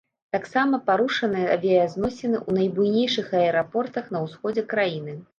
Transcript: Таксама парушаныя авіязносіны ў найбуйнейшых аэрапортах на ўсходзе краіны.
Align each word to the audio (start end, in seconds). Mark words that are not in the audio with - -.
Таксама 0.35 0.77
парушаныя 0.85 1.49
авіязносіны 1.55 2.37
ў 2.47 2.51
найбуйнейшых 2.59 3.27
аэрапортах 3.41 4.09
на 4.15 4.23
ўсходзе 4.25 4.63
краіны. 4.73 5.13